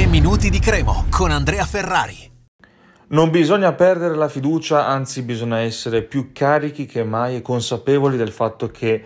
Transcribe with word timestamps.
3 0.00 0.08
minuti 0.08 0.48
di 0.48 0.60
Cremo 0.60 1.04
con 1.10 1.30
Andrea 1.30 1.66
Ferrari. 1.66 2.16
Non 3.08 3.28
bisogna 3.28 3.74
perdere 3.74 4.14
la 4.14 4.30
fiducia, 4.30 4.86
anzi 4.86 5.20
bisogna 5.20 5.58
essere 5.58 6.00
più 6.00 6.30
carichi 6.32 6.86
che 6.86 7.04
mai 7.04 7.36
e 7.36 7.42
consapevoli 7.42 8.16
del 8.16 8.30
fatto 8.30 8.70
che 8.70 9.04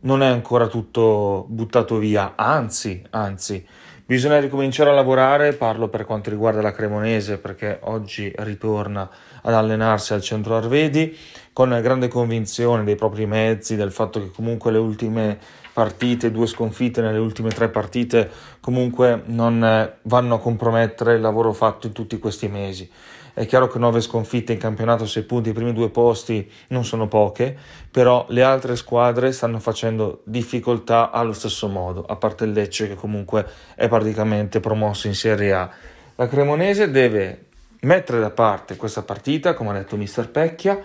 non 0.00 0.20
è 0.20 0.26
ancora 0.26 0.66
tutto 0.66 1.46
buttato 1.48 1.96
via, 1.98 2.32
anzi, 2.34 3.04
anzi, 3.10 3.64
bisogna 4.04 4.40
ricominciare 4.40 4.90
a 4.90 4.94
lavorare, 4.94 5.52
parlo 5.52 5.86
per 5.86 6.04
quanto 6.04 6.28
riguarda 6.28 6.60
la 6.60 6.72
Cremonese 6.72 7.38
perché 7.38 7.78
oggi 7.82 8.32
ritorna 8.38 9.08
ad 9.42 9.54
allenarsi 9.54 10.12
al 10.12 10.22
centro 10.22 10.56
Arvedi 10.56 11.16
con 11.52 11.78
grande 11.80 12.08
convinzione 12.08 12.82
dei 12.82 12.96
propri 12.96 13.26
mezzi, 13.26 13.76
del 13.76 13.92
fatto 13.92 14.18
che 14.18 14.32
comunque 14.32 14.72
le 14.72 14.78
ultime 14.78 15.38
partite, 15.72 16.30
due 16.30 16.46
sconfitte 16.46 17.00
nelle 17.00 17.18
ultime 17.18 17.50
tre 17.50 17.68
partite 17.68 18.30
comunque 18.60 19.22
non 19.26 19.92
vanno 20.02 20.34
a 20.34 20.38
compromettere 20.38 21.14
il 21.14 21.20
lavoro 21.20 21.52
fatto 21.52 21.86
in 21.86 21.92
tutti 21.92 22.18
questi 22.18 22.48
mesi. 22.48 22.90
È 23.34 23.46
chiaro 23.46 23.66
che 23.66 23.78
nove 23.78 24.02
sconfitte 24.02 24.52
in 24.52 24.58
campionato, 24.58 25.06
sei 25.06 25.22
punti, 25.22 25.48
i 25.48 25.52
primi 25.54 25.72
due 25.72 25.88
posti 25.88 26.50
non 26.68 26.84
sono 26.84 27.08
poche, 27.08 27.56
però 27.90 28.26
le 28.28 28.42
altre 28.42 28.76
squadre 28.76 29.32
stanno 29.32 29.58
facendo 29.58 30.20
difficoltà 30.24 31.10
allo 31.10 31.32
stesso 31.32 31.66
modo, 31.68 32.04
a 32.04 32.16
parte 32.16 32.44
il 32.44 32.52
Lecce 32.52 32.88
che 32.88 32.94
comunque 32.94 33.46
è 33.74 33.88
praticamente 33.88 34.60
promosso 34.60 35.06
in 35.06 35.14
Serie 35.14 35.52
A. 35.54 35.70
La 36.16 36.28
Cremonese 36.28 36.90
deve 36.90 37.46
mettere 37.80 38.20
da 38.20 38.30
parte 38.30 38.76
questa 38.76 39.02
partita, 39.02 39.54
come 39.54 39.70
ha 39.70 39.74
detto 39.74 39.96
mister 39.96 40.28
Pecchia, 40.28 40.78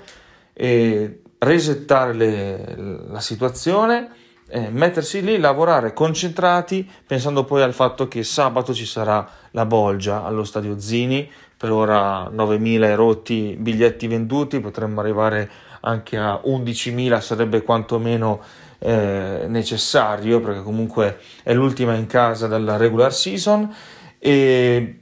e 0.54 1.22
resettare 1.40 2.14
le, 2.14 2.76
la 3.10 3.20
situazione, 3.20 4.10
eh, 4.50 4.70
mettersi 4.70 5.22
lì, 5.22 5.38
lavorare 5.38 5.94
concentrati, 5.94 6.90
pensando 7.06 7.44
poi 7.44 7.62
al 7.62 7.74
fatto 7.74 8.08
che 8.08 8.24
sabato 8.24 8.74
ci 8.74 8.86
sarà 8.86 9.28
la 9.52 9.66
bolgia 9.66 10.24
allo 10.24 10.44
stadio 10.44 10.80
Zini, 10.80 11.30
per 11.58 11.72
ora 11.72 12.30
9.000 12.30 12.96
rotti 12.96 13.56
biglietti 13.60 14.08
venduti, 14.08 14.60
potremmo 14.60 15.00
arrivare 15.00 15.50
anche 15.82 16.18
a 16.18 16.42
11.000, 16.46 17.20
sarebbe 17.20 17.64
quantomeno 17.64 18.42
eh, 18.80 19.46
necessario, 19.48 20.40
perché 20.40 20.62
comunque 20.62 21.20
è 21.44 21.54
l'ultima 21.54 21.96
in 21.96 22.06
casa 22.06 22.48
della 22.48 22.78
regular 22.78 23.14
season. 23.14 23.74
E 24.20 25.02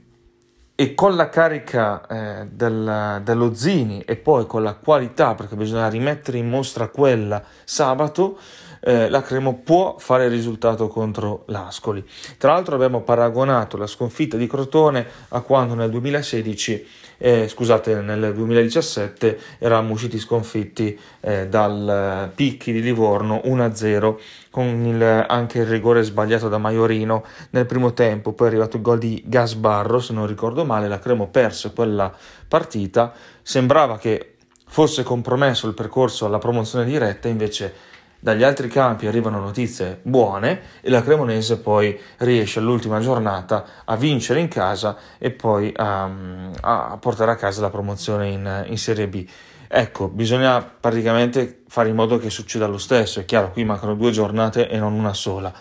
e 0.78 0.92
con 0.92 1.16
la 1.16 1.30
carica 1.30 2.06
eh, 2.06 2.48
del, 2.50 3.22
dello 3.24 3.54
Zini 3.54 4.02
e 4.02 4.16
poi 4.16 4.44
con 4.44 4.62
la 4.62 4.74
qualità, 4.74 5.34
perché 5.34 5.56
bisogna 5.56 5.88
rimettere 5.88 6.36
in 6.36 6.50
mostra 6.50 6.88
quella 6.88 7.42
sabato, 7.64 8.38
eh, 8.80 9.08
la 9.08 9.22
Cremo 9.22 9.60
può 9.62 9.96
fare 9.98 10.28
risultato 10.28 10.88
contro 10.88 11.44
l'Ascoli. 11.46 12.04
Tra 12.38 12.52
l'altro 12.52 12.74
abbiamo 12.74 13.02
paragonato 13.02 13.76
la 13.76 13.86
sconfitta 13.86 14.36
di 14.36 14.46
Crotone 14.46 15.06
a 15.28 15.40
quando 15.40 15.74
nel 15.74 15.90
2016 15.90 17.04
eh, 17.18 17.48
scusate, 17.48 18.00
nel 18.02 18.34
2017 18.34 19.38
eravamo 19.58 19.92
usciti 19.92 20.18
sconfitti 20.18 20.98
eh, 21.20 21.48
dal 21.48 22.30
Picchi 22.34 22.72
di 22.72 22.82
Livorno 22.82 23.40
1-0 23.44 24.16
con 24.50 24.84
il, 24.84 25.02
anche 25.02 25.60
il 25.60 25.66
rigore 25.66 26.02
sbagliato 26.02 26.48
da 26.48 26.58
Maiorino 26.58 27.24
nel 27.50 27.66
primo 27.66 27.92
tempo, 27.92 28.32
poi 28.32 28.48
è 28.48 28.50
arrivato 28.50 28.76
il 28.76 28.82
gol 28.82 28.98
di 28.98 29.22
Gasbarro, 29.26 29.98
se 29.98 30.12
non 30.12 30.26
ricordo 30.26 30.64
male, 30.64 30.88
la 30.88 30.98
Cremo 30.98 31.28
perse 31.28 31.72
quella 31.72 32.14
partita, 32.48 33.12
sembrava 33.42 33.98
che 33.98 34.34
fosse 34.68 35.02
compromesso 35.02 35.66
il 35.66 35.74
percorso 35.74 36.26
alla 36.26 36.38
promozione 36.38 36.84
diretta, 36.84 37.28
invece 37.28 37.74
dagli 38.26 38.42
altri 38.42 38.66
campi 38.66 39.06
arrivano 39.06 39.38
notizie 39.38 40.00
buone 40.02 40.60
e 40.80 40.90
la 40.90 41.00
Cremonese 41.00 41.60
poi 41.60 41.96
riesce 42.16 42.58
all'ultima 42.58 42.98
giornata 42.98 43.64
a 43.84 43.94
vincere 43.94 44.40
in 44.40 44.48
casa 44.48 44.96
e 45.16 45.30
poi 45.30 45.72
a, 45.76 46.10
a 46.60 46.98
portare 46.98 47.30
a 47.30 47.36
casa 47.36 47.60
la 47.60 47.70
promozione 47.70 48.30
in, 48.30 48.64
in 48.66 48.78
Serie 48.78 49.06
B. 49.06 49.24
Ecco, 49.68 50.08
bisogna 50.08 50.60
praticamente 50.60 51.62
fare 51.68 51.88
in 51.88 51.94
modo 51.94 52.18
che 52.18 52.28
succeda 52.28 52.66
lo 52.66 52.78
stesso. 52.78 53.20
È 53.20 53.24
chiaro, 53.24 53.52
qui 53.52 53.62
mancano 53.62 53.94
due 53.94 54.10
giornate 54.10 54.68
e 54.68 54.76
non 54.76 54.94
una 54.94 55.14
sola. 55.14 55.52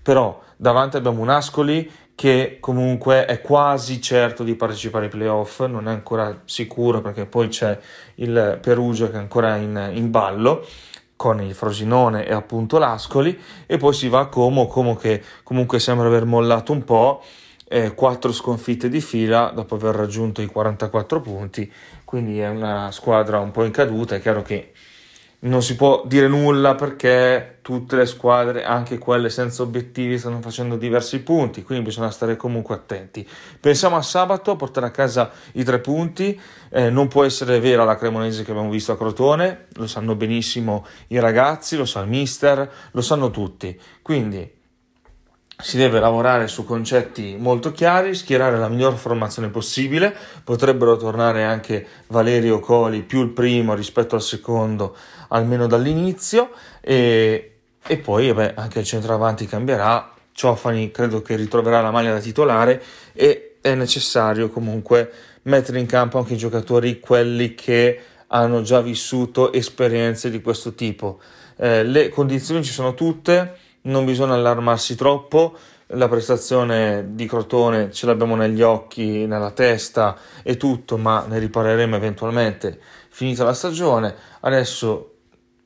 Però 0.00 0.42
davanti 0.56 0.96
abbiamo 0.96 1.20
un 1.20 1.28
Ascoli 1.28 1.90
che 2.14 2.56
comunque 2.58 3.26
è 3.26 3.42
quasi 3.42 4.00
certo 4.00 4.44
di 4.44 4.54
partecipare 4.54 5.06
ai 5.06 5.10
playoff, 5.10 5.62
non 5.66 5.88
è 5.88 5.90
ancora 5.90 6.40
sicuro 6.46 7.02
perché 7.02 7.26
poi 7.26 7.48
c'è 7.48 7.78
il 8.14 8.58
Perugia 8.62 9.10
che 9.10 9.16
è 9.16 9.18
ancora 9.18 9.56
in, 9.56 9.90
in 9.92 10.10
ballo 10.10 10.64
con 11.16 11.40
il 11.40 11.54
Frosinone 11.54 12.26
e 12.26 12.32
appunto 12.32 12.78
l'Ascoli 12.78 13.38
e 13.66 13.76
poi 13.76 13.92
si 13.92 14.08
va 14.08 14.20
a 14.20 14.26
Como, 14.26 14.66
Como 14.66 14.96
che 14.96 15.22
comunque 15.42 15.78
sembra 15.78 16.06
aver 16.06 16.24
mollato 16.24 16.72
un 16.72 16.84
po', 16.84 17.22
eh, 17.68 17.94
quattro 17.94 18.32
sconfitte 18.32 18.88
di 18.88 19.00
fila 19.00 19.50
dopo 19.54 19.76
aver 19.76 19.94
raggiunto 19.94 20.42
i 20.42 20.46
44 20.46 21.20
punti, 21.20 21.70
quindi 22.04 22.38
è 22.38 22.48
una 22.48 22.90
squadra 22.90 23.38
un 23.38 23.50
po' 23.50 23.64
in 23.64 23.70
caduta, 23.70 24.16
è 24.16 24.20
chiaro 24.20 24.42
che 24.42 24.72
non 25.44 25.62
si 25.62 25.76
può 25.76 26.02
dire 26.06 26.28
nulla 26.28 26.74
perché 26.74 27.58
tutte 27.62 27.96
le 27.96 28.06
squadre, 28.06 28.64
anche 28.64 28.98
quelle 28.98 29.30
senza 29.30 29.62
obiettivi, 29.62 30.18
stanno 30.18 30.40
facendo 30.40 30.76
diversi 30.76 31.22
punti, 31.22 31.62
quindi 31.62 31.84
bisogna 31.84 32.10
stare 32.10 32.36
comunque 32.36 32.74
attenti. 32.74 33.26
Pensiamo 33.60 33.96
a 33.96 34.02
sabato, 34.02 34.50
a 34.50 34.56
portare 34.56 34.86
a 34.86 34.90
casa 34.90 35.30
i 35.52 35.64
tre 35.64 35.80
punti, 35.80 36.38
eh, 36.70 36.90
non 36.90 37.08
può 37.08 37.24
essere 37.24 37.60
vera 37.60 37.84
la 37.84 37.96
Cremonese 37.96 38.42
che 38.42 38.50
abbiamo 38.50 38.70
visto 38.70 38.92
a 38.92 38.96
Crotone, 38.96 39.66
lo 39.74 39.86
sanno 39.86 40.14
benissimo 40.14 40.86
i 41.08 41.18
ragazzi, 41.18 41.76
lo 41.76 41.84
sa 41.84 42.00
il 42.00 42.08
mister, 42.08 42.70
lo 42.90 43.00
sanno 43.00 43.30
tutti, 43.30 43.78
quindi 44.02 44.53
si 45.56 45.76
deve 45.76 46.00
lavorare 46.00 46.48
su 46.48 46.64
concetti 46.64 47.36
molto 47.38 47.70
chiari, 47.72 48.14
schierare 48.14 48.58
la 48.58 48.68
miglior 48.68 48.96
formazione 48.96 49.48
possibile, 49.48 50.14
potrebbero 50.42 50.96
tornare 50.96 51.44
anche 51.44 51.86
Valerio 52.08 52.60
Coli 52.60 53.02
più 53.02 53.22
il 53.22 53.30
primo 53.30 53.74
rispetto 53.74 54.16
al 54.16 54.22
secondo, 54.22 54.96
almeno 55.28 55.66
dall'inizio, 55.66 56.50
e, 56.80 57.52
e 57.86 57.96
poi 57.98 58.32
beh, 58.32 58.54
anche 58.54 58.80
il 58.80 58.84
centravanti 58.84 59.46
cambierà, 59.46 60.12
Ciofani 60.32 60.90
credo 60.90 61.22
che 61.22 61.36
ritroverà 61.36 61.80
la 61.80 61.92
maglia 61.92 62.12
da 62.12 62.18
titolare 62.18 62.82
e 63.12 63.56
è 63.60 63.74
necessario 63.74 64.50
comunque 64.50 65.10
mettere 65.42 65.78
in 65.78 65.86
campo 65.86 66.18
anche 66.18 66.34
i 66.34 66.36
giocatori, 66.36 66.98
quelli 66.98 67.54
che 67.54 68.00
hanno 68.26 68.62
già 68.62 68.80
vissuto 68.80 69.52
esperienze 69.52 70.30
di 70.30 70.42
questo 70.42 70.74
tipo. 70.74 71.20
Eh, 71.56 71.84
le 71.84 72.08
condizioni 72.08 72.64
ci 72.64 72.72
sono 72.72 72.94
tutte, 72.94 73.56
non 73.84 74.04
bisogna 74.04 74.34
allarmarsi 74.34 74.94
troppo, 74.94 75.56
la 75.88 76.08
prestazione 76.08 77.08
di 77.10 77.26
Crotone 77.26 77.92
ce 77.92 78.06
l'abbiamo 78.06 78.36
negli 78.36 78.62
occhi, 78.62 79.26
nella 79.26 79.50
testa 79.50 80.16
e 80.42 80.56
tutto, 80.56 80.96
ma 80.96 81.24
ne 81.28 81.38
ripareremo 81.38 81.96
eventualmente 81.96 82.80
finita 83.10 83.44
la 83.44 83.54
stagione. 83.54 84.14
Adesso 84.40 85.12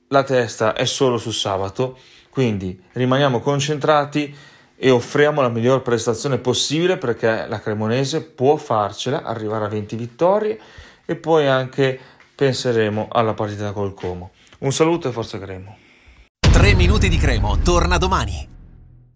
la 0.08 0.22
testa 0.22 0.74
è 0.74 0.84
solo 0.84 1.18
su 1.18 1.30
sabato, 1.30 1.96
quindi 2.30 2.80
rimaniamo 2.92 3.40
concentrati 3.40 4.34
e 4.76 4.90
offriamo 4.90 5.40
la 5.40 5.48
miglior 5.48 5.82
prestazione 5.82 6.38
possibile 6.38 6.98
perché 6.98 7.46
la 7.48 7.60
Cremonese 7.60 8.22
può 8.22 8.56
farcela, 8.56 9.22
arrivare 9.22 9.64
a 9.64 9.68
20 9.68 9.96
vittorie 9.96 10.60
e 11.04 11.16
poi 11.16 11.46
anche 11.46 11.98
penseremo 12.34 13.08
alla 13.10 13.34
partita 13.34 13.72
col 13.72 13.94
Como. 13.94 14.30
Un 14.58 14.72
saluto 14.72 15.08
e 15.08 15.12
forza 15.12 15.38
Cremo. 15.38 15.88
3 16.58 16.74
minuti 16.74 17.08
di 17.08 17.19
Cremo 17.19 17.58
torna 17.62 17.98
domani. 17.98 18.57